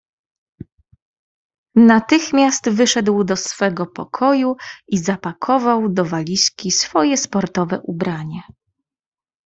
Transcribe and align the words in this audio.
"Natychmiast 1.75 2.69
wyszedł 2.69 3.23
do 3.23 3.35
swego 3.35 3.85
pokoju 3.85 4.55
i 4.87 4.97
zapakował 4.97 5.89
do 5.89 6.05
walizki 6.05 6.71
swoje 6.71 7.17
sportowe 7.17 7.79
ubranie." 7.83 8.41